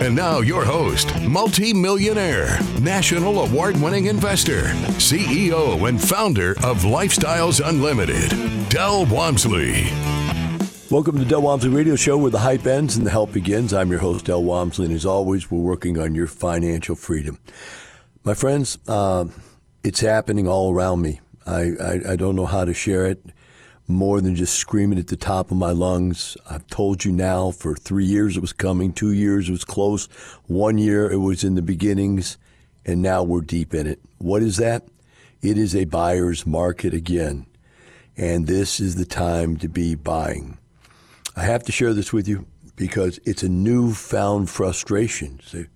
[0.00, 4.62] And now, your host, multi-millionaire, national award-winning investor,
[4.98, 8.30] CEO and founder of Lifestyles Unlimited,
[8.68, 9.84] Del Walmsley.
[10.90, 13.72] Welcome to Del Walmsley Radio Show where the hype ends and the help begins.
[13.72, 17.38] I'm your host, Del Walmsley, and as always, we're working on your financial freedom.
[18.24, 19.26] My friends, uh,
[19.84, 21.20] it's happening all around me.
[21.46, 23.24] I, I, I don't know how to share it
[23.86, 26.36] more than just screaming at the top of my lungs.
[26.48, 30.06] I've told you now for three years it was coming, two years it was close,
[30.46, 32.38] one year it was in the beginnings,
[32.84, 34.00] and now we're deep in it.
[34.18, 34.84] What is that?
[35.42, 37.46] It is a buyer's market again,
[38.16, 40.58] and this is the time to be buying.
[41.36, 45.40] I have to share this with you because it's a newfound frustration.
[45.44, 45.66] Say,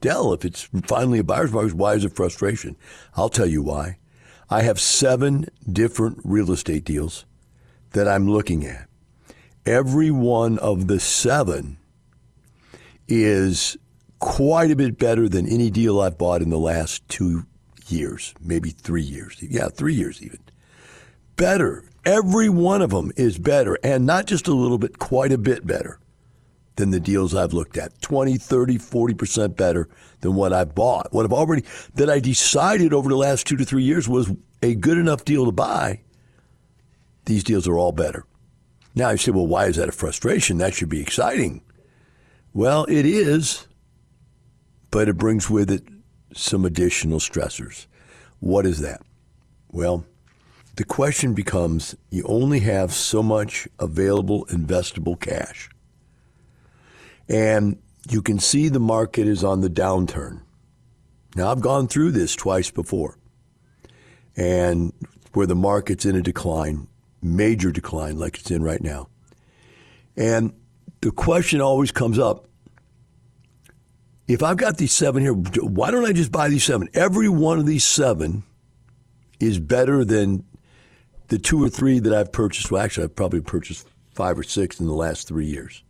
[0.00, 2.76] Del, if it's finally a buyer's market, why is it frustration?
[3.14, 3.98] I'll tell you why.
[4.50, 7.24] I have seven different real estate deals
[7.92, 8.88] that I'm looking at,
[9.66, 11.78] every one of the seven
[13.08, 13.76] is
[14.18, 17.44] quite a bit better than any deal I've bought in the last two
[17.88, 19.36] years, maybe three years.
[19.40, 20.38] Yeah, three years even.
[21.36, 21.84] Better.
[22.04, 25.66] Every one of them is better, and not just a little bit, quite a bit
[25.66, 25.98] better
[26.76, 28.00] than the deals I've looked at.
[28.00, 29.88] 20, 30, 40% better
[30.20, 31.12] than what I've bought.
[31.12, 34.32] What I've already, that I decided over the last two to three years was
[34.62, 36.00] a good enough deal to buy
[37.24, 38.24] these deals are all better.
[38.94, 40.58] Now you say, well, why is that a frustration?
[40.58, 41.62] That should be exciting.
[42.52, 43.66] Well, it is,
[44.90, 45.84] but it brings with it
[46.34, 47.86] some additional stressors.
[48.40, 49.00] What is that?
[49.70, 50.04] Well,
[50.76, 55.70] the question becomes you only have so much available investable cash.
[57.28, 57.78] And
[58.10, 60.40] you can see the market is on the downturn.
[61.34, 63.18] Now, I've gone through this twice before,
[64.36, 64.92] and
[65.32, 66.88] where the market's in a decline,
[67.22, 69.08] major decline like it's in right now.
[70.16, 70.52] And
[71.00, 72.46] the question always comes up
[74.28, 76.88] if I've got these seven here, why don't I just buy these seven?
[76.94, 78.44] Every one of these seven
[79.40, 80.44] is better than
[81.28, 82.70] the two or three that I've purchased.
[82.70, 85.82] Well, actually, I've probably purchased five or six in the last three years.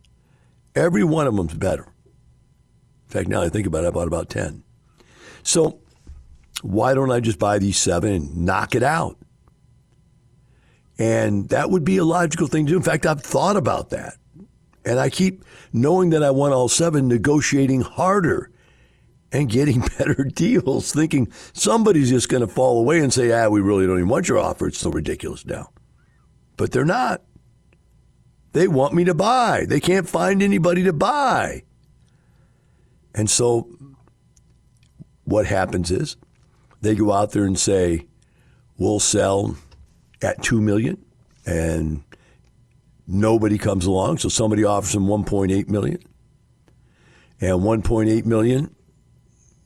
[0.75, 1.83] Every one of them's better.
[1.83, 4.63] In fact, now I think about it, I bought about 10.
[5.43, 5.79] So
[6.63, 9.17] why don't I just buy these seven and knock it out?
[10.99, 12.77] And that would be a logical thing to do.
[12.77, 14.17] In fact, I've thought about that.
[14.85, 18.51] And I keep knowing that I want all seven, negotiating harder
[19.31, 23.61] and getting better deals, thinking somebody's just going to fall away and say, ah, we
[23.61, 24.67] really don't even want your offer.
[24.67, 25.71] It's so ridiculous now.
[26.57, 27.23] But they're not.
[28.51, 29.65] They want me to buy.
[29.67, 31.63] They can't find anybody to buy.
[33.15, 33.67] And so
[35.23, 36.17] what happens is
[36.81, 38.07] they go out there and say,
[38.77, 39.55] we'll sell
[40.23, 40.97] at two million,
[41.45, 42.03] and
[43.07, 45.99] nobody comes along, so somebody offers him 1.8 million,
[47.41, 48.73] and 1.8 million,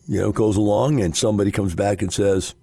[0.07, 2.56] you know, goes along, and somebody comes back and says,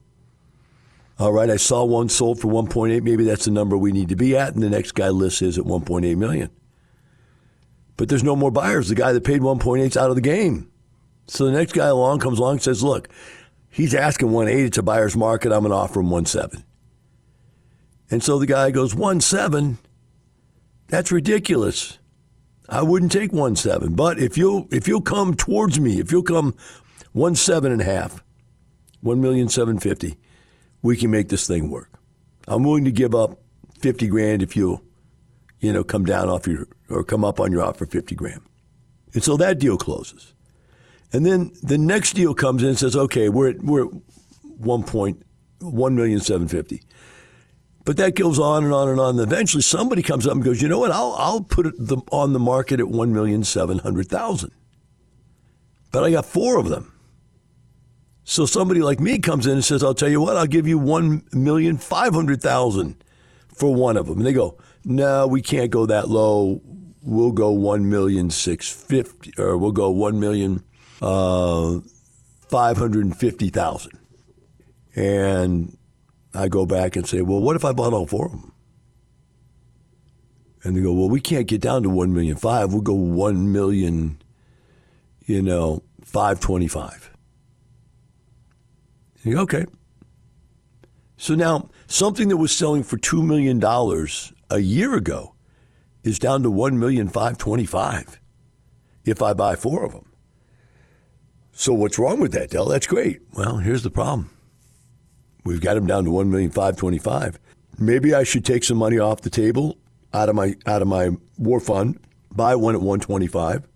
[1.19, 3.03] "All right, I saw one sold for 1.8.
[3.03, 5.59] Maybe that's the number we need to be at," and the next guy lists his
[5.59, 6.51] at 1.8 million.
[7.97, 8.89] But there's no more buyers.
[8.89, 10.69] The guy that paid 1.8 is out of the game.
[11.27, 13.09] So the next guy along comes along and says, "Look."
[13.71, 14.67] He's asking 1.8.
[14.67, 15.51] It's a buyer's market.
[15.51, 16.63] I'm going to offer him 1.7.
[18.15, 19.77] And so the guy goes, 1 7?
[20.87, 21.99] That's ridiculous.
[22.69, 23.97] I wouldn't take 1 7.
[23.97, 26.55] But if you'll, if you'll come towards me, if you'll come
[27.11, 28.23] 1 7 and a half,
[29.01, 30.17] 1 million 750,
[30.81, 31.91] we can make this thing work.
[32.47, 33.41] I'm willing to give up
[33.81, 34.81] 50 grand if you'll,
[35.59, 38.43] you know, come down off your, or come up on your offer 50 grand.
[39.13, 40.35] And so that deal closes.
[41.13, 43.93] And then the next deal comes in and says, okay, we're at, we're at
[44.61, 46.81] 1.1 million 750.
[47.85, 49.19] But that goes on and on and on.
[49.19, 50.91] And eventually, somebody comes up and goes, "You know what?
[50.91, 54.53] I'll I'll put it the, on the market at one million seven hundred thousand.
[55.93, 56.93] But I got four of them.
[58.25, 60.37] So somebody like me comes in and says, "I'll tell you what.
[60.37, 63.05] I'll give you one million five hundred thousand
[63.49, 66.63] for one of them." And they go, "No, we can't go that low.
[67.03, 70.65] We'll go one million six fifty, or we'll go one million
[71.03, 71.81] uh,
[72.49, 73.99] five hundred and fifty thousand.
[74.97, 75.77] And
[76.35, 78.53] I go back and say, well, what if I bought all four of them?
[80.63, 82.73] And they go, well, we can't get down to one million five.
[82.73, 84.21] We'll go one million,
[85.27, 87.11] you know, five twenty-five.
[89.23, 89.67] You go, okay.
[91.17, 93.63] So now Something that was selling for $2 million
[94.51, 95.35] a year ago
[96.03, 98.19] is down to 1 million five twenty five
[99.05, 100.11] if I buy four of them.
[101.53, 102.67] So what's wrong with that, Del?
[102.67, 103.21] That's great.
[103.33, 104.34] Well, here's the problem.
[105.45, 107.37] We've got them down to $1,525.
[107.79, 109.79] Maybe I should take some money off the table
[110.13, 111.99] out of my out of my war fund,
[112.31, 113.67] buy one at 125,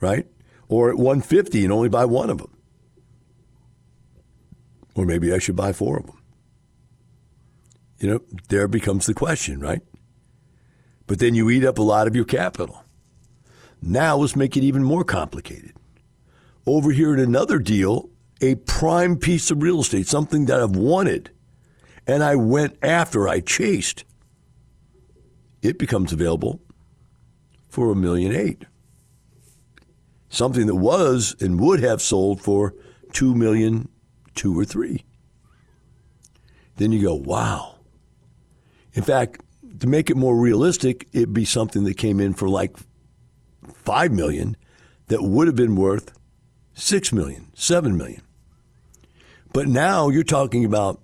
[0.00, 0.26] right?
[0.68, 2.56] Or at 150 and only buy one of them.
[4.94, 6.22] Or maybe I should buy four of them.
[7.98, 9.82] You know, there becomes the question, right?
[11.06, 12.84] But then you eat up a lot of your capital.
[13.82, 15.72] Now let's make it even more complicated.
[16.66, 21.30] Over here at another deal, a prime piece of real estate, something that I've wanted,
[22.06, 24.04] and I went after, I chased.
[25.62, 26.60] It becomes available
[27.68, 28.64] for a million eight.
[30.28, 32.74] Something that was and would have sold for
[33.12, 33.88] two million,
[34.34, 35.04] two or three.
[36.76, 37.76] Then you go, wow.
[38.92, 39.40] In fact,
[39.80, 42.76] to make it more realistic, it'd be something that came in for like
[43.72, 44.56] five million
[45.08, 46.12] that would have been worth
[46.74, 48.22] six million, seven million.
[49.56, 51.00] But now you're talking about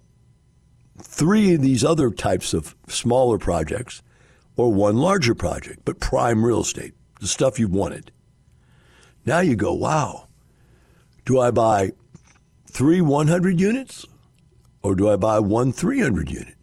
[1.00, 4.02] three of these other types of smaller projects
[4.56, 8.12] or one larger project, but prime real estate, the stuff you've wanted.
[9.24, 10.28] Now you go, wow,
[11.24, 11.92] do I buy
[12.70, 14.04] three 100 units
[14.82, 16.56] or do I buy one 300 unit?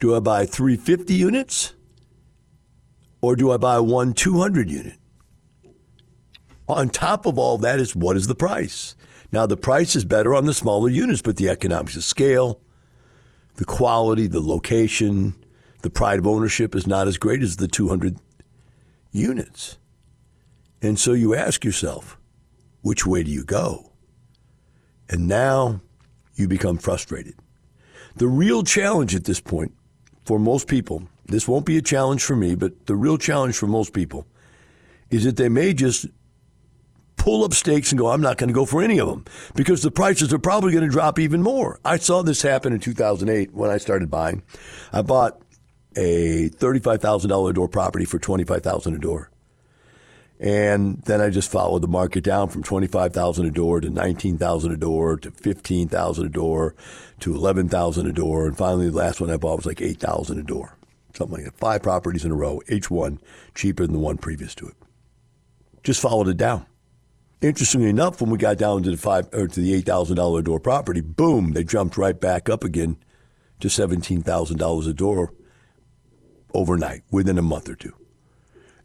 [0.00, 1.74] Do I buy 350 units
[3.20, 4.98] or do I buy one 200 unit?
[6.66, 8.96] On top of all that is what is the price?
[9.30, 12.60] Now, the price is better on the smaller units, but the economics of scale,
[13.56, 15.34] the quality, the location,
[15.82, 18.16] the pride of ownership is not as great as the 200
[19.12, 19.78] units.
[20.80, 22.18] And so you ask yourself,
[22.82, 23.92] which way do you go?
[25.08, 25.80] And now
[26.34, 27.34] you become frustrated.
[28.16, 29.72] The real challenge at this point
[30.24, 33.66] for most people, this won't be a challenge for me, but the real challenge for
[33.66, 34.26] most people
[35.10, 36.06] is that they may just
[37.18, 39.24] pull up stakes and go, I'm not going to go for any of them
[39.54, 41.78] because the prices are probably going to drop even more.
[41.84, 44.42] I saw this happen in 2008 when I started buying.
[44.92, 45.40] I bought
[45.96, 49.30] a $35,000 door property for 25,000 a door.
[50.40, 54.76] And then I just followed the market down from 25,000 a door to 19,000 a
[54.76, 56.76] door to 15,000 a door
[57.20, 58.46] to 11,000 a door.
[58.46, 60.76] And finally, the last one I bought was like 8,000 a door.
[61.14, 61.58] Something like that.
[61.58, 63.18] Five properties in a row, each one
[63.54, 64.76] cheaper than the one previous to it.
[65.82, 66.66] Just followed it down.
[67.40, 70.42] Interestingly enough, when we got down to the five or to the eight thousand dollar
[70.42, 72.96] door property, boom, they jumped right back up again
[73.60, 75.32] to seventeen thousand dollars a door
[76.52, 77.94] overnight within a month or two.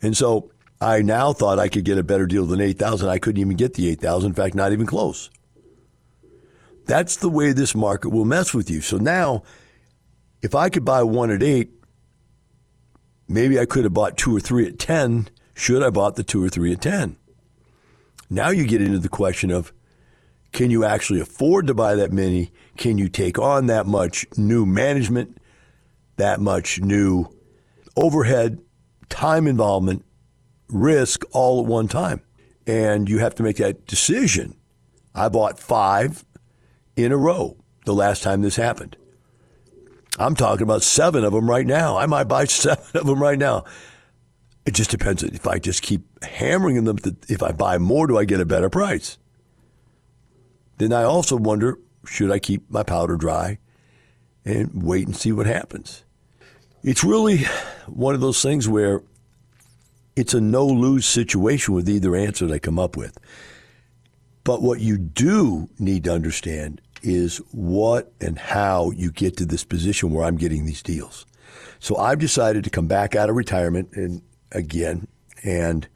[0.03, 3.09] And so I now thought I could get a better deal than eight thousand.
[3.09, 4.31] I couldn't even get the eight thousand.
[4.31, 5.31] In fact, not even close.
[6.85, 8.81] That's the way this market will mess with you.
[8.81, 9.43] So now,
[10.43, 11.71] if I could buy one at eight,
[13.27, 15.29] maybe I could have bought two or three at ten.
[15.55, 17.17] Should I bought the two or three at ten?
[18.29, 19.73] Now you get into the question of
[20.51, 22.51] can you actually afford to buy that many?
[22.77, 25.37] Can you take on that much new management,
[26.17, 27.25] that much new
[27.97, 28.61] overhead,
[29.09, 30.05] time involvement,
[30.69, 32.21] risk all at one time?
[32.67, 34.55] And you have to make that decision.
[35.15, 36.23] I bought five
[36.95, 38.95] in a row the last time this happened.
[40.19, 41.97] I'm talking about seven of them right now.
[41.97, 43.65] I might buy seven of them right now.
[44.65, 46.97] It just depends if I just keep hammering them.
[47.27, 49.17] If I buy more, do I get a better price?
[50.77, 53.59] Then I also wonder should I keep my powder dry
[54.45, 56.03] and wait and see what happens?
[56.83, 57.45] It's really
[57.87, 59.01] one of those things where
[60.15, 63.17] it's a no lose situation with either answer they come up with.
[64.43, 69.63] But what you do need to understand is what and how you get to this
[69.63, 71.25] position where I'm getting these deals.
[71.79, 74.21] So I've decided to come back out of retirement and
[74.53, 75.07] again
[75.43, 75.87] and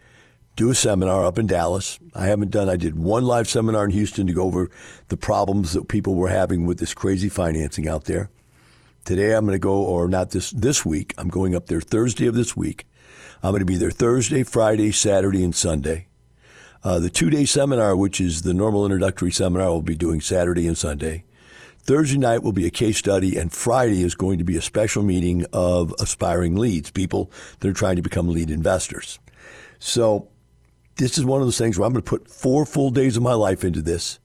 [0.56, 2.00] do a seminar up in Dallas.
[2.16, 4.70] I haven't done, I did one live seminar in Houston to go over
[5.10, 8.30] the problems that people were having with this crazy financing out there.
[9.06, 12.28] Today I'm going to go, or not this, this week, I'm going up there Thursday
[12.28, 12.86] of this week.
[13.44, 16.08] I'm going to be there Thursday, Friday, Saturday, and Sunday.
[16.84, 20.68] Uh, the two day seminar, which is the normal introductory seminar, will be doing Saturday
[20.68, 21.24] and Sunday.
[21.88, 25.04] Thursday night will be a case study, and Friday is going to be a special
[25.04, 29.20] meeting of aspiring leads, people that are trying to become lead investors.
[29.80, 30.28] So,
[30.98, 33.24] this is one of those things where I'm going to put four full days of
[33.24, 34.20] my life into this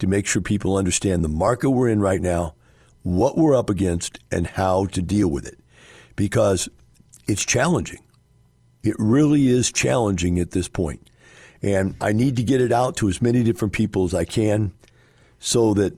[0.00, 2.56] to make sure people understand the market we're in right now,
[3.02, 5.58] what we're up against, and how to deal with it.
[6.14, 6.68] Because
[7.26, 8.00] it's challenging.
[8.82, 11.08] It really is challenging at this point.
[11.62, 14.74] And I need to get it out to as many different people as I can
[15.38, 15.96] so that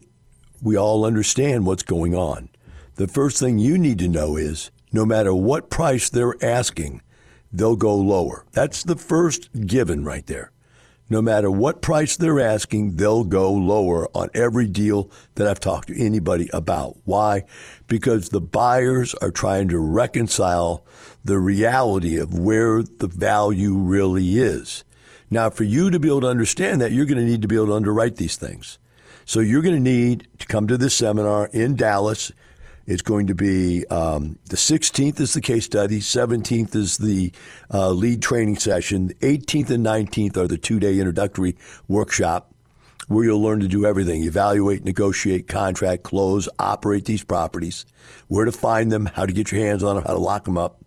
[0.64, 2.48] we all understand what's going on.
[2.96, 7.02] the first thing you need to know is no matter what price they're asking,
[7.52, 8.46] they'll go lower.
[8.52, 10.52] That's the first given right there.
[11.10, 15.88] No matter what price they're asking, they'll go lower on every deal that I've talked
[15.88, 16.96] to anybody about.
[17.04, 17.42] Why?
[17.88, 20.86] Because the buyers are trying to reconcile
[21.22, 24.82] the reality of where the value really is.
[25.30, 27.56] Now, for you to be able to understand that, you're going to need to be
[27.56, 28.78] able to underwrite these things.
[29.26, 32.30] So you're going to need to come to this seminar in Dallas.
[32.86, 37.32] It's going to be um, the 16th is the case study, 17th is the
[37.72, 41.56] uh, lead training session, 18th and 19th are the two day introductory
[41.88, 42.50] workshop
[43.08, 47.86] where you'll learn to do everything evaluate, negotiate, contract, close, operate these properties,
[48.28, 50.58] where to find them, how to get your hands on them, how to lock them
[50.58, 50.82] up,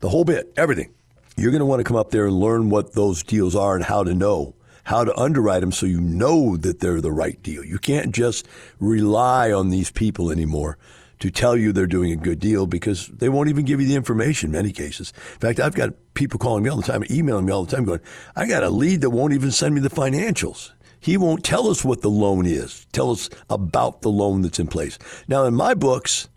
[0.00, 0.92] the whole bit, everything.
[1.36, 3.84] You're going to want to come up there and learn what those deals are and
[3.84, 7.64] how to know how to underwrite them so you know that they're the right deal.
[7.64, 8.46] You can't just
[8.78, 10.78] rely on these people anymore
[11.20, 13.94] to tell you they're doing a good deal because they won't even give you the
[13.94, 15.12] information in many cases.
[15.34, 17.84] In fact, I've got people calling me all the time, emailing me all the time
[17.84, 18.00] going,
[18.36, 20.72] I got a lead that won't even send me the financials.
[21.00, 24.66] He won't tell us what the loan is, tell us about the loan that's in
[24.66, 24.98] place.
[25.28, 26.28] Now, in my books,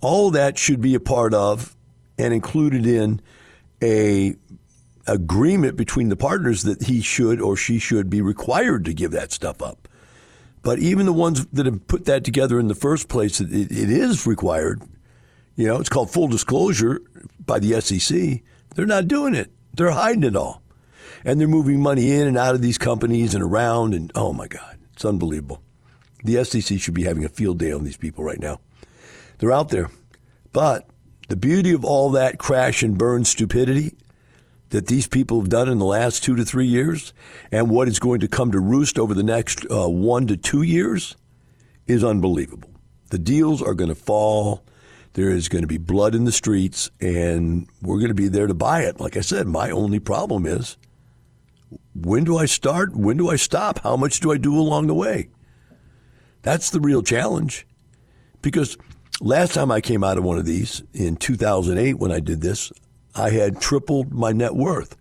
[0.00, 1.76] all that should be a part of
[2.18, 3.20] and included in
[3.82, 4.36] a
[5.06, 9.32] agreement between the partners that he should or she should be required to give that
[9.32, 9.88] stuff up.
[10.62, 13.90] But even the ones that have put that together in the first place, it, it
[13.90, 14.82] is required.
[15.56, 17.02] You know, it's called full disclosure
[17.44, 18.40] by the SEC.
[18.74, 19.50] They're not doing it.
[19.74, 20.62] They're hiding it all.
[21.24, 23.94] And they're moving money in and out of these companies and around.
[23.94, 25.62] And oh my God, it's unbelievable.
[26.24, 28.60] The SEC should be having a field day on these people right now.
[29.38, 29.90] They're out there.
[30.52, 30.88] But
[31.28, 33.94] the beauty of all that crash and burn stupidity
[34.72, 37.12] that these people have done in the last two to three years
[37.50, 40.62] and what is going to come to roost over the next uh, one to two
[40.62, 41.14] years
[41.86, 42.70] is unbelievable.
[43.10, 44.64] The deals are going to fall.
[45.12, 48.46] There is going to be blood in the streets, and we're going to be there
[48.46, 48.98] to buy it.
[48.98, 50.78] Like I said, my only problem is
[51.94, 52.96] when do I start?
[52.96, 53.80] When do I stop?
[53.82, 55.28] How much do I do along the way?
[56.40, 57.66] That's the real challenge.
[58.40, 58.78] Because
[59.20, 62.72] last time I came out of one of these in 2008 when I did this,
[63.14, 64.96] I had tripled my net worth.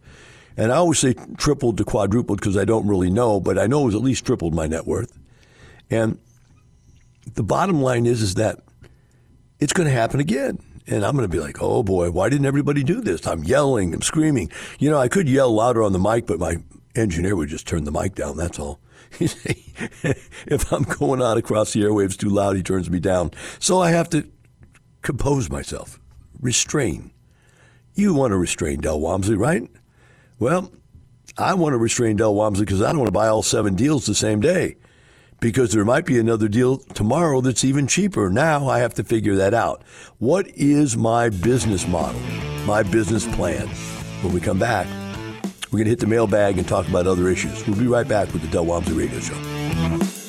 [0.57, 3.83] And I always say tripled to quadrupled because I don't really know, but I know
[3.83, 5.17] it was at least tripled my net worth.
[5.89, 6.19] And
[7.33, 8.59] the bottom line is, is that
[9.59, 10.59] it's going to happen again.
[10.87, 13.25] And I'm going to be like, oh boy, why didn't everybody do this?
[13.27, 14.51] I'm yelling, I'm screaming.
[14.79, 16.57] You know, I could yell louder on the mic, but my
[16.95, 18.35] engineer would just turn the mic down.
[18.35, 18.79] That's all.
[20.47, 23.31] if I'm going out across the airwaves too loud, he turns me down.
[23.59, 24.27] So I have to
[25.01, 25.99] compose myself,
[26.39, 27.11] restrain.
[27.93, 29.69] You want to restrain Del Walmsley, right?
[30.39, 30.71] Well,
[31.37, 34.05] I want to restrain Del Walmsley because I don't want to buy all seven deals
[34.05, 34.77] the same day
[35.39, 38.29] because there might be another deal tomorrow that's even cheaper.
[38.29, 39.83] Now I have to figure that out.
[40.19, 42.21] What is my business model,
[42.65, 43.67] my business plan?
[44.23, 44.87] When we come back,
[45.71, 47.65] we're going to hit the mailbag and talk about other issues.
[47.67, 50.20] We'll be right back with the Del Walmsley Radio Show.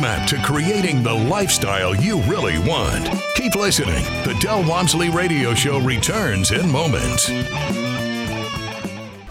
[0.00, 3.08] Roadmap to creating the lifestyle you really want.
[3.34, 4.02] Keep listening.
[4.24, 7.28] The Del Walmsley Radio Show returns in moments.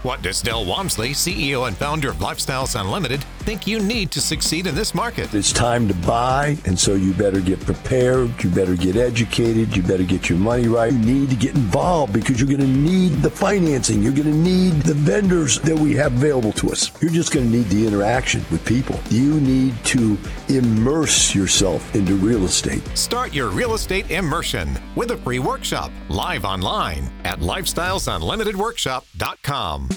[0.02, 4.66] What does Del Walmsley, CEO and founder of Lifestyles Unlimited, think you need to succeed
[4.66, 5.34] in this market?
[5.34, 9.82] It's time to buy, and so you better get prepared, you better get educated, you
[9.82, 10.90] better get your money right.
[10.90, 14.34] You need to get involved because you're going to need the financing, you're going to
[14.34, 16.90] need the vendors that we have available to us.
[17.02, 18.98] You're just going to need the interaction with people.
[19.10, 20.16] You need to
[20.48, 22.80] immerse yourself into real estate.
[22.96, 29.90] Start your real estate immersion with a free workshop live online at lifestylesunlimitedworkshop.com.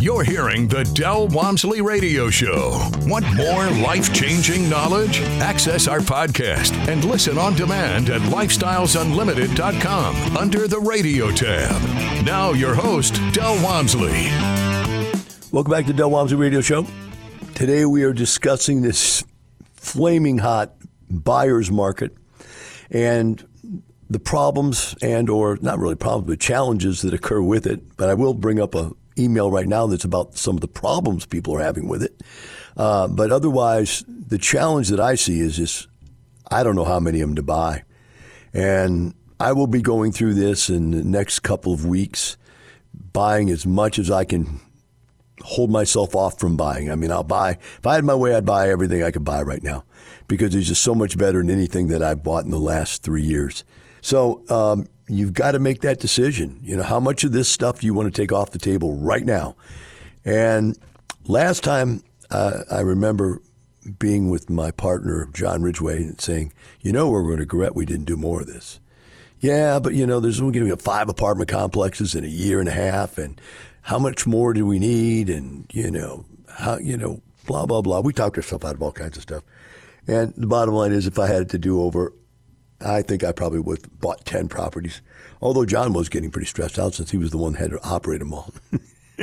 [0.00, 2.78] You're hearing the Del Walmsley Radio Show.
[3.06, 5.22] Want more life changing knowledge?
[5.40, 11.80] Access our podcast and listen on demand at lifestylesunlimited.com under the radio tab.
[12.24, 14.28] Now, your host, Del Walmsley.
[15.50, 16.86] Welcome back to the Del Walmsley Radio Show.
[17.54, 19.24] Today we are discussing this
[19.72, 20.74] flaming hot
[21.08, 22.14] buyer's market
[22.90, 23.42] and
[24.10, 28.14] the problems and or not really problems but challenges that occur with it but i
[28.14, 31.62] will bring up a email right now that's about some of the problems people are
[31.62, 32.20] having with it
[32.76, 35.86] uh, but otherwise the challenge that i see is just
[36.50, 37.82] i don't know how many of them to buy
[38.52, 42.36] and I will be going through this in the next couple of weeks,
[43.12, 44.60] buying as much as I can
[45.42, 46.90] hold myself off from buying.
[46.90, 49.42] I mean, I'll buy, if I had my way, I'd buy everything I could buy
[49.42, 49.84] right now
[50.28, 53.22] because it's just so much better than anything that I've bought in the last three
[53.22, 53.64] years.
[54.04, 56.60] So um, you've got to make that decision.
[56.62, 58.94] You know, how much of this stuff do you want to take off the table
[58.96, 59.56] right now?
[60.26, 60.78] And
[61.24, 63.40] last time uh, I remember
[63.98, 67.86] being with my partner, John Ridgway, and saying, you know, we're going to regret we
[67.86, 68.78] didn't do more of this.
[69.40, 72.60] Yeah, but you know, there's only going to be five apartment complexes in a year
[72.60, 73.40] and a half, and
[73.80, 75.30] how much more do we need?
[75.30, 78.00] And you know, how you know, blah blah blah.
[78.00, 79.44] We talked ourselves out of all kinds of stuff.
[80.06, 82.12] And the bottom line is, if I had it to do over,
[82.84, 85.02] I think I probably would bought ten properties.
[85.40, 87.82] Although John was getting pretty stressed out since he was the one that had to
[87.82, 88.52] operate them all.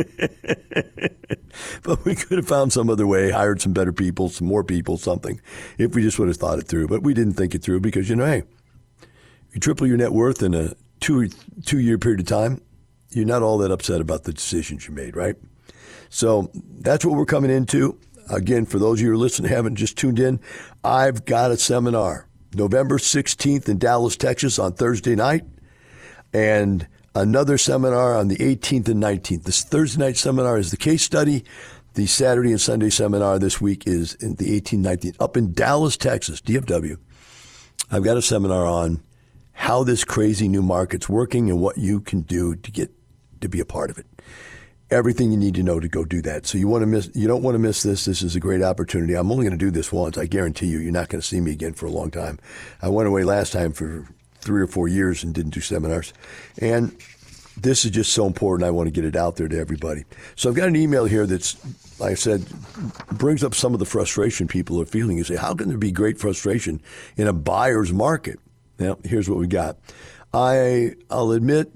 [1.84, 4.98] but we could have found some other way, hired some better people, some more people,
[4.98, 5.42] something,
[5.78, 6.88] if we just would have thought it through.
[6.88, 8.44] But we didn't think it through because you know, hey
[9.54, 11.30] you triple your net worth in a two
[11.66, 12.62] two year period of time,
[13.10, 15.36] you're not all that upset about the decisions you made, right?
[16.10, 18.00] So that's what we're coming into.
[18.30, 20.40] Again, for those of you who are listening, haven't just tuned in,
[20.84, 25.44] I've got a seminar November 16th in Dallas, Texas on Thursday night,
[26.34, 29.44] and another seminar on the 18th and 19th.
[29.44, 31.44] This Thursday night seminar is the case study.
[31.94, 35.98] The Saturday and Sunday seminar this week is in the 18th, 19th, up in Dallas,
[35.98, 36.98] Texas, DFW.
[37.90, 39.02] I've got a seminar on
[39.52, 42.92] how this crazy new market's working and what you can do to get
[43.42, 44.06] to be a part of it.
[44.92, 46.46] Everything you need to know to go do that.
[46.46, 48.06] So you want to miss you don't want to miss this.
[48.06, 49.16] This is a great opportunity.
[49.16, 50.18] I'm only going to do this once.
[50.18, 52.40] I guarantee you you're not going to see me again for a long time.
[52.82, 54.06] I went away last time for
[54.42, 56.14] 3 or 4 years and didn't do seminars.
[56.60, 56.96] And
[57.58, 58.68] this is just so important.
[58.68, 60.04] I want to get it out there to everybody.
[60.36, 61.58] So I've got an email here that's,
[62.00, 62.46] like I said,
[63.12, 65.18] brings up some of the frustration people are feeling.
[65.18, 66.82] You say, how can there be great frustration
[67.18, 68.40] in a buyer's market?
[68.80, 69.78] Now, here's what we got.
[70.34, 71.72] I, I'll admit,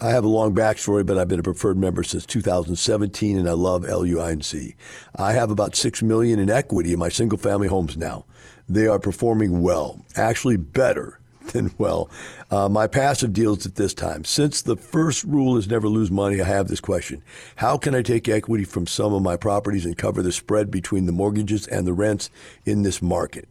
[0.00, 3.52] I have a long backstory, but I've been a preferred member since 2017, and I
[3.52, 4.74] love LUINC.
[5.14, 8.24] I have about six million in equity in my single-family homes now.
[8.68, 11.20] They are performing well, actually better
[11.52, 12.10] than well.
[12.50, 14.24] Uh, my passive deals at this time.
[14.24, 17.22] Since the first rule is never lose money, I have this question:
[17.56, 21.06] How can I take equity from some of my properties and cover the spread between
[21.06, 22.30] the mortgages and the rents
[22.64, 23.48] in this market?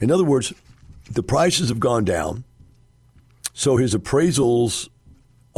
[0.00, 0.52] In other words,
[1.10, 2.44] the prices have gone down.
[3.54, 4.88] So his appraisals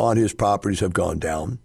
[0.00, 1.58] on his properties have gone down.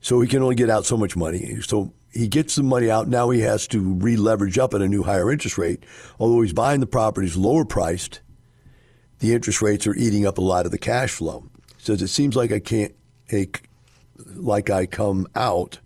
[0.00, 1.60] So he can only get out so much money.
[1.62, 3.08] So he gets the money out.
[3.08, 5.84] Now he has to re-leverage up at a new higher interest rate.
[6.20, 8.20] Although he's buying the properties lower priced,
[9.18, 11.48] the interest rates are eating up a lot of the cash flow.
[11.78, 12.94] Says it seems like I can't,
[14.34, 15.80] like I come out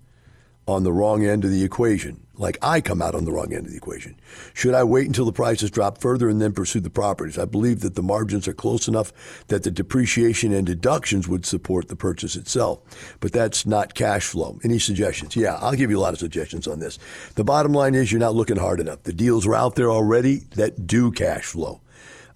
[0.66, 3.66] on the wrong end of the equation like I come out on the wrong end
[3.66, 4.16] of the equation.
[4.54, 7.38] Should I wait until the prices drop further and then pursue the properties?
[7.38, 9.12] I believe that the margins are close enough
[9.48, 12.80] that the depreciation and deductions would support the purchase itself.
[13.20, 14.58] But that's not cash flow.
[14.64, 15.36] Any suggestions?
[15.36, 16.98] Yeah, I'll give you a lot of suggestions on this.
[17.34, 19.02] The bottom line is you're not looking hard enough.
[19.02, 21.82] The deals are out there already that do cash flow.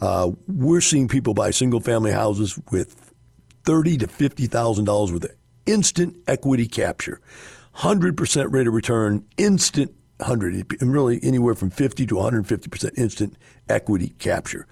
[0.01, 3.12] Uh, we're seeing people buy single family houses with
[3.64, 5.25] thirty to fifty thousand dollars of
[5.64, 7.21] instant equity capture.
[7.76, 13.37] 100% rate of return, instant 100, and really anywhere from 50 to 150% instant
[13.68, 14.66] equity capture.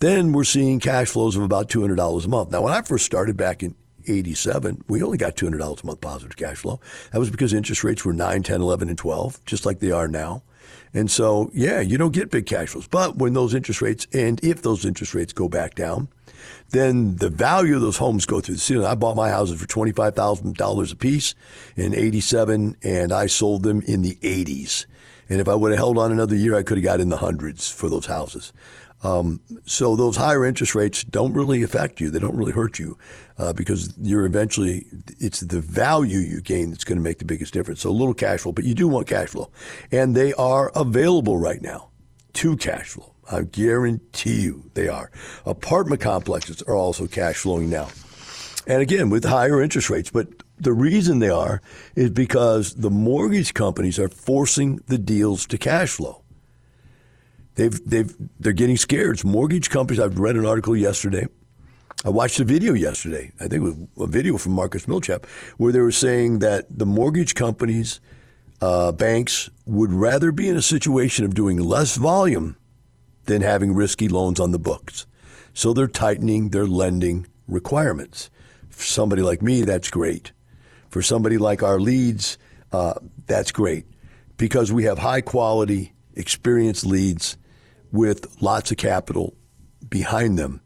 [0.00, 2.50] Then we're seeing cash flows of about $200 a month.
[2.50, 3.74] Now, when I first started back in
[4.06, 6.80] 87, we only got $200 a month positive cash flow.
[7.12, 10.08] That was because interest rates were 9, 10, 11, and 12, just like they are
[10.08, 10.42] now.
[10.94, 12.88] And so, yeah, you don't get big cash flows.
[12.88, 16.08] But when those interest rates, and if those interest rates go back down,
[16.70, 18.86] then the value of those homes go through the ceiling.
[18.86, 21.34] I bought my houses for $25,000 a piece
[21.76, 24.86] in 87 and I sold them in the 80s.
[25.28, 27.16] And if I would have held on another year, I could have got in the
[27.18, 28.52] hundreds for those houses.
[29.02, 32.10] Um, so those higher interest rates don't really affect you.
[32.10, 32.98] They don't really hurt you
[33.38, 34.86] uh, because you're eventually,
[35.18, 37.80] it's the value you gain that's going to make the biggest difference.
[37.80, 39.50] So a little cash flow, but you do want cash flow.
[39.90, 41.90] And they are available right now
[42.34, 43.09] to cash flow.
[43.30, 45.10] I guarantee you they are.
[45.46, 47.88] Apartment complexes are also cash flowing now.
[48.66, 50.10] And again, with higher interest rates.
[50.10, 51.62] But the reason they are
[51.94, 56.22] is because the mortgage companies are forcing the deals to cash flow.
[57.54, 59.16] They've, they've, they're getting scared.
[59.16, 60.00] It's mortgage companies.
[60.00, 61.26] I've read an article yesterday.
[62.04, 63.32] I watched a video yesterday.
[63.40, 65.26] I think it was a video from Marcus Millichap
[65.58, 68.00] where they were saying that the mortgage companies,
[68.62, 72.56] uh, banks would rather be in a situation of doing less volume
[73.30, 75.06] than having risky loans on the books.
[75.54, 78.28] So they're tightening their lending requirements.
[78.70, 80.32] For somebody like me, that's great.
[80.88, 82.38] For somebody like our leads,
[82.72, 82.94] uh,
[83.26, 83.86] that's great
[84.36, 87.36] because we have high quality, experienced leads
[87.92, 89.36] with lots of capital
[89.88, 90.60] behind them.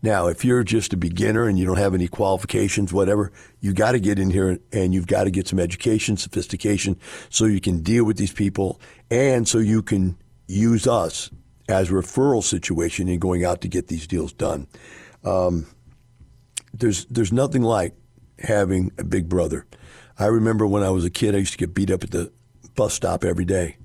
[0.00, 3.92] Now, if you're just a beginner and you don't have any qualifications, whatever, you got
[3.92, 7.82] to get in here and you've got to get some education, sophistication, so you can
[7.82, 10.16] deal with these people and so you can
[10.46, 11.30] use us
[11.68, 14.66] as referral situation in going out to get these deals done.
[15.24, 15.66] Um,
[16.72, 17.94] there's there's nothing like
[18.38, 19.66] having a big brother.
[20.18, 22.32] I remember when I was a kid, I used to get beat up at the
[22.74, 23.76] bus stop every day.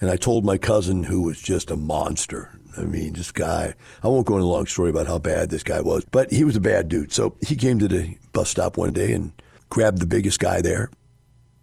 [0.00, 2.58] And I told my cousin, who was just a monster.
[2.76, 5.62] I mean, this guy, I won't go into a long story about how bad this
[5.62, 7.12] guy was, but he was a bad dude.
[7.12, 9.32] So he came to the bus stop one day and
[9.68, 10.90] grabbed the biggest guy there,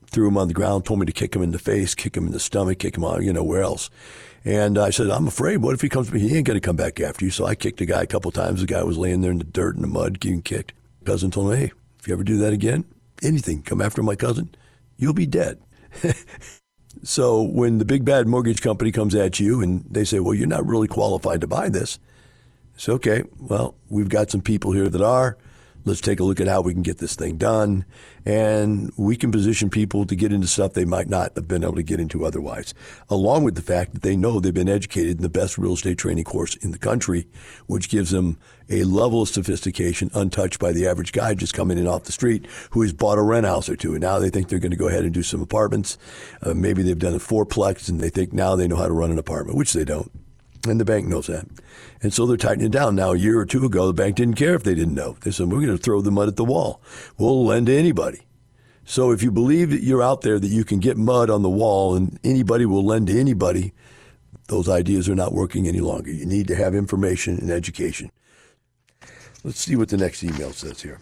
[0.05, 2.27] threw him on the ground, told me to kick him in the face, kick him
[2.27, 3.89] in the stomach, kick him on, you know, where else.
[4.47, 5.57] And I said, I'm afraid.
[5.57, 6.09] What if he comes?
[6.09, 7.31] He ain't going to come back after you.
[7.31, 8.61] So I kicked the guy a couple times.
[8.61, 10.71] The guy was laying there in the dirt and the mud, getting kicked.
[11.03, 12.85] Cousin told me, hey, if you ever do that again,
[13.21, 14.55] anything, come after my cousin,
[14.95, 15.59] you'll be dead.
[17.03, 20.47] so when the big bad mortgage company comes at you and they say, well, you're
[20.47, 21.99] not really qualified to buy this,
[22.73, 23.23] it's okay.
[23.37, 25.37] Well, we've got some people here that are.
[25.87, 27.85] Let's take a look at how we can get this thing done.
[28.25, 31.75] And we can position people to get into stuff they might not have been able
[31.75, 32.73] to get into otherwise,
[33.09, 35.97] along with the fact that they know they've been educated in the best real estate
[35.97, 37.25] training course in the country,
[37.67, 38.37] which gives them
[38.69, 42.45] a level of sophistication untouched by the average guy just coming in off the street
[42.71, 43.93] who has bought a rent house or two.
[43.93, 45.97] And now they think they're going to go ahead and do some apartments.
[46.41, 49.11] Uh, maybe they've done a fourplex and they think now they know how to run
[49.11, 50.11] an apartment, which they don't.
[50.67, 51.47] And the bank knows that.
[52.01, 52.95] And so they're tightening it down.
[52.95, 55.17] Now, a year or two ago, the bank didn't care if they didn't know.
[55.21, 56.81] They said, we're going to throw the mud at the wall.
[57.17, 58.21] We'll lend to anybody.
[58.83, 61.49] So if you believe that you're out there, that you can get mud on the
[61.49, 63.73] wall and anybody will lend to anybody,
[64.47, 66.11] those ideas are not working any longer.
[66.11, 68.11] You need to have information and education.
[69.43, 70.99] Let's see what the next email says here.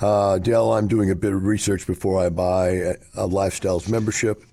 [0.00, 4.44] Uh, Del, I'm doing a bit of research before I buy a, a Lifestyles membership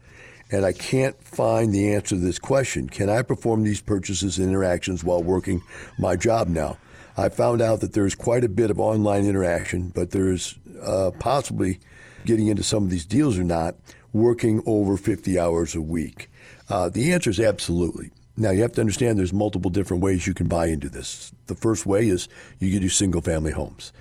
[0.52, 2.90] and I can't find the answer to this question.
[2.90, 5.62] Can I perform these purchases and interactions while working
[5.98, 6.78] my job now?
[7.18, 11.80] I found out that there's quite a bit of online interaction, but there's uh, possibly
[12.26, 13.76] getting into some of these deals or not,
[14.14, 16.30] working over 50 hours a week.
[16.70, 18.12] Uh, the answer is absolutely.
[18.38, 21.32] Now, you have to understand there's multiple different ways you can buy into this.
[21.48, 22.28] The first way is
[22.60, 23.92] you can do single family homes.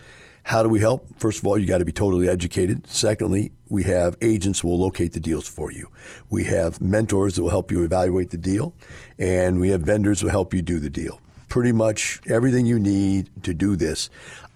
[0.45, 1.07] How do we help?
[1.19, 2.87] First of all, you got to be totally educated.
[2.87, 5.89] Secondly, we have agents who will locate the deals for you.
[6.29, 8.75] We have mentors that will help you evaluate the deal,
[9.19, 11.21] and we have vendors who help you do the deal.
[11.49, 14.09] Pretty much everything you need to do this.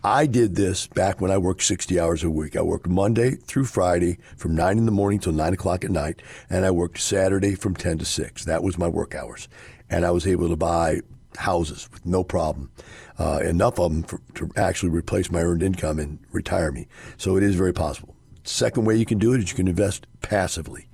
[0.02, 2.56] I did this back when I worked 60 hours a week.
[2.56, 6.22] I worked Monday through Friday from 9 in the morning till 9 o'clock at night,
[6.50, 8.44] and I worked Saturday from 10 to 6.
[8.44, 9.48] That was my work hours.
[9.88, 11.00] And I was able to buy
[11.36, 12.70] houses with no problem
[13.18, 16.88] uh, enough of them for, to actually replace my earned income and retire me.
[17.16, 18.14] So it is very possible.
[18.42, 20.88] Second way you can do it is you can invest passively.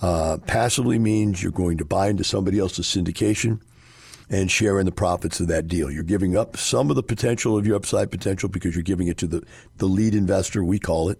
[0.00, 3.60] Uh, passively means you're going to buy into somebody else's syndication
[4.30, 5.90] and share in the profits of that deal.
[5.90, 9.18] You're giving up some of the potential of your upside potential because you're giving it
[9.18, 9.42] to the,
[9.76, 11.18] the lead investor, we call it,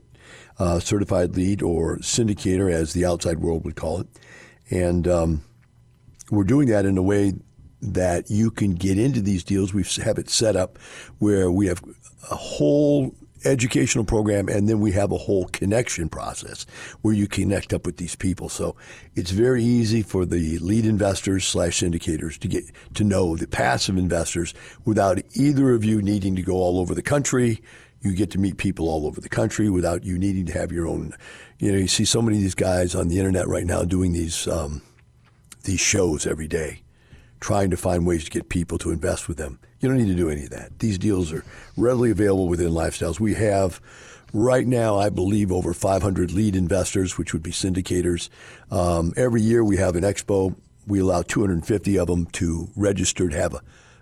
[0.58, 4.06] uh, certified lead or syndicator, as the outside world would call it.
[4.70, 5.44] And um,
[6.30, 7.34] we're doing that in a way
[7.92, 9.74] that you can get into these deals.
[9.74, 10.78] We have it set up
[11.18, 11.82] where we have
[12.30, 16.66] a whole educational program and then we have a whole connection process
[17.02, 18.48] where you connect up with these people.
[18.48, 18.76] So
[19.14, 23.98] it's very easy for the lead investors slash syndicators to get to know the passive
[23.98, 27.62] investors without either of you needing to go all over the country.
[28.00, 30.86] You get to meet people all over the country without you needing to have your
[30.86, 31.12] own.
[31.58, 34.12] You know, you see so many of these guys on the internet right now doing
[34.12, 34.82] these um,
[35.64, 36.83] these shows every day
[37.44, 39.58] trying to find ways to get people to invest with them.
[39.78, 40.78] You don't need to do any of that.
[40.78, 41.44] These deals are
[41.76, 43.20] readily available within Lifestyles.
[43.20, 43.82] We have
[44.32, 48.30] right now, I believe, over 500 lead investors, which would be syndicators.
[48.70, 50.56] Um, every year we have an expo.
[50.86, 53.60] We allow 250 of them to register to have a,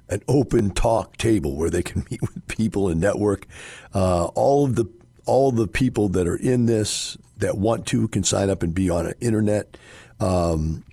[0.08, 3.48] an open talk table where they can meet with people and network.
[3.92, 4.84] Uh, all of the
[5.26, 8.88] all the people that are in this that want to can sign up and be
[8.88, 9.76] on an internet
[10.20, 10.84] um,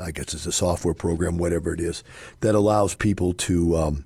[0.00, 2.04] I guess it's a software program, whatever it is,
[2.40, 4.04] that allows people to um,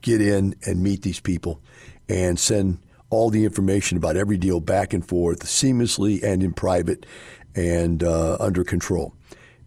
[0.00, 1.60] get in and meet these people
[2.08, 2.78] and send
[3.10, 7.06] all the information about every deal back and forth seamlessly and in private
[7.54, 9.14] and uh, under control.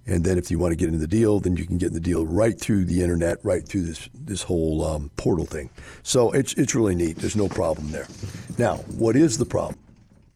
[0.06, 1.94] And then if you want to get into the deal, then you can get in
[1.94, 5.70] the deal right through the internet, right through this this whole um, portal thing.
[6.04, 7.18] So it's it's really neat.
[7.18, 8.08] There's no problem there.
[8.58, 9.80] Now, what is the problem?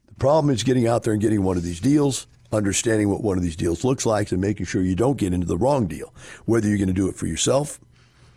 [0.08, 3.38] The problem is getting out there and getting one of these deals understanding what one
[3.38, 6.14] of these deals looks like and making sure you don't get into the wrong deal,
[6.46, 7.80] whether you're going to do it for yourself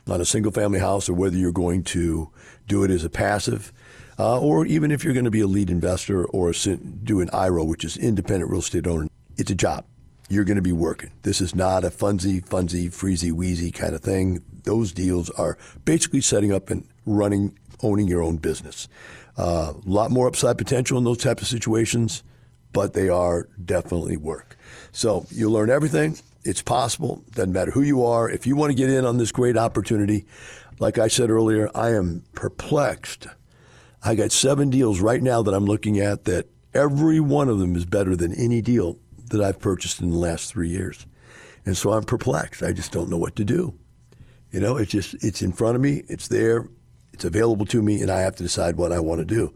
[0.09, 2.31] on a single family house or whether you're going to
[2.67, 3.73] do it as a passive.
[4.19, 7.31] Uh, or even if you're going to be a lead investor or a, do an
[7.33, 9.85] IRO, which is independent real estate owner, it's a job.
[10.29, 11.11] you're going to be working.
[11.23, 14.43] This is not a funsy, funsy, freezy, wheezy kind of thing.
[14.65, 18.89] Those deals are basically setting up and running, owning your own business.
[19.37, 22.23] A uh, lot more upside potential in those type of situations,
[22.73, 24.57] but they are definitely work.
[24.93, 26.19] So you learn everything.
[26.45, 27.23] It's possible.
[27.33, 28.31] Doesn't matter who you are.
[28.31, 30.27] If you want to get in on this great opportunity,
[30.79, 33.27] like I said earlier, I am perplexed.
[34.03, 37.77] I got seven deals right now that I'm looking at that every one of them
[37.77, 41.07] is better than any deal that I've purchased in the last three years.
[41.67, 42.63] And so I'm perplexed.
[42.63, 43.75] I just don't know what to do.
[44.51, 46.69] You know, it's just, it's in front of me, it's there,
[47.13, 49.55] it's available to me, and I have to decide what I want to do.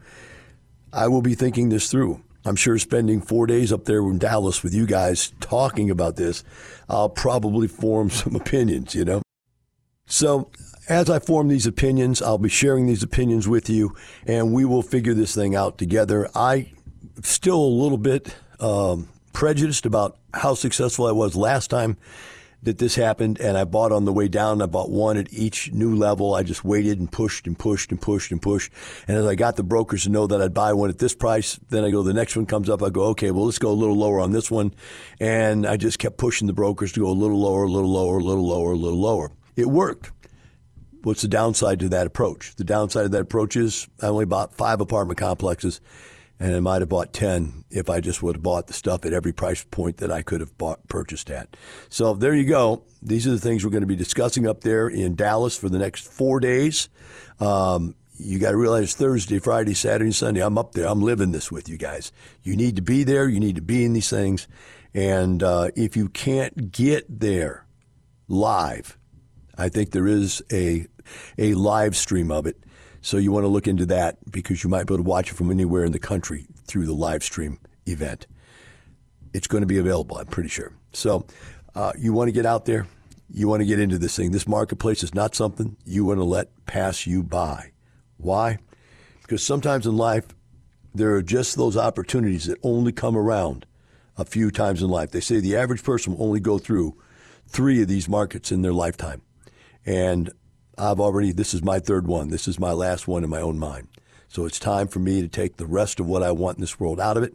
[0.93, 2.23] I will be thinking this through.
[2.45, 6.45] I'm sure spending four days up there in Dallas with you guys talking about this,
[6.89, 9.23] I'll probably form some opinions, you know?
[10.07, 10.51] So,
[10.87, 14.83] as I form these opinions, I'll be sharing these opinions with you, and we will
[14.83, 16.29] figure this thing out together.
[16.35, 16.73] I
[17.23, 21.97] still a little bit um, prejudiced about how successful I was last time
[22.65, 24.61] that this happened, and I bought on the way down.
[24.61, 26.35] I bought one at each new level.
[26.35, 28.73] I just waited and pushed and pushed and pushed and pushed.
[29.07, 31.59] And as I got the brokers to know that I'd buy one at this price,
[31.69, 32.83] then I go, the next one comes up.
[32.83, 34.75] I go, okay, well, let's go a little lower on this one.
[35.21, 38.19] And I just kept pushing the brokers to go a little lower, a little lower,
[38.19, 39.33] a little lower, a little lower.
[39.57, 40.11] It worked.
[41.03, 42.57] What's the downside to that approach?
[42.57, 45.83] The downside of that approach is I only bought five apartment complexes
[46.41, 49.13] and I might have bought 10 if I just would have bought the stuff at
[49.13, 51.57] every price point that I could have bought purchased at.
[51.89, 52.85] So there you go.
[53.03, 55.79] These are the things we're going to be discussing up there in Dallas for the
[55.79, 56.89] next four days.
[57.41, 60.87] Um, you got to realize Thursday, Friday, Saturday, Sunday, I'm up there.
[60.87, 62.13] I'm living this with you guys.
[62.43, 63.29] You need to be there.
[63.29, 64.47] You need to be in these things.
[64.93, 67.67] And uh, if you can't get there
[68.29, 68.97] live,
[69.57, 70.87] I think there is a
[71.39, 72.57] a live stream of it
[73.05, 75.35] so you want to look into that because you might be able to watch it
[75.35, 78.27] from anywhere in the country through the live stream event.
[79.35, 80.73] It's going to be available, I'm pretty sure.
[80.95, 81.27] So
[81.75, 82.87] uh, you want to get out there.
[83.29, 84.33] You want to get into this thing.
[84.33, 87.73] This marketplace is not something you want to let pass you by.
[88.17, 88.57] Why?
[89.21, 90.25] Because sometimes in life,
[90.95, 93.67] there are just those opportunities that only come around
[94.17, 95.11] a few times in life.
[95.11, 96.97] They say the average person will only go through
[97.49, 99.21] three of these markets in their lifetime.
[99.85, 100.33] And
[100.77, 102.29] I've already, this is my third one.
[102.29, 103.89] This is my last one in my own mind.
[104.29, 106.81] So it's time for me to take the rest of what I want in this
[106.81, 107.35] world out of it.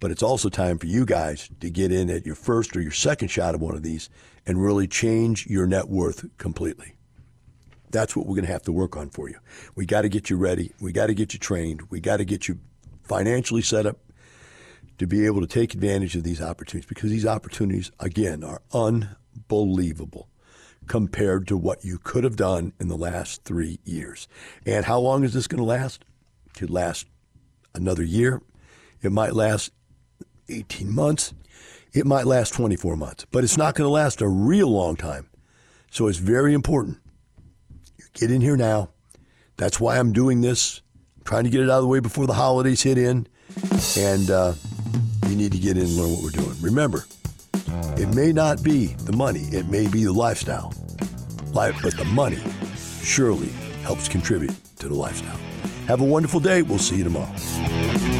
[0.00, 2.90] But it's also time for you guys to get in at your first or your
[2.90, 4.10] second shot of one of these
[4.46, 6.94] and really change your net worth completely.
[7.90, 9.38] That's what we're going to have to work on for you.
[9.74, 10.72] We got to get you ready.
[10.80, 11.82] We got to get you trained.
[11.90, 12.58] We got to get you
[13.02, 13.98] financially set up
[14.98, 20.28] to be able to take advantage of these opportunities because these opportunities, again, are unbelievable
[20.86, 24.26] compared to what you could have done in the last three years.
[24.66, 26.04] And how long is this going to last?
[26.46, 27.06] It could last
[27.74, 28.42] another year.
[29.02, 29.72] It might last
[30.48, 31.32] 18 months.
[31.92, 35.28] It might last 24 months, but it's not going to last a real long time.
[35.90, 36.98] So it's very important.
[37.98, 38.90] You get in here now.
[39.56, 40.82] That's why I'm doing this.
[41.18, 43.26] I'm trying to get it out of the way before the holidays hit in.
[43.96, 44.54] And uh,
[45.26, 46.56] you need to get in and learn what we're doing.
[46.60, 47.04] Remember,
[47.98, 50.72] it may not be the money, it may be the lifestyle.
[51.52, 52.42] Life, but the money
[53.02, 53.48] surely
[53.82, 55.38] helps contribute to the lifestyle.
[55.86, 56.62] Have a wonderful day.
[56.62, 58.19] We'll see you tomorrow.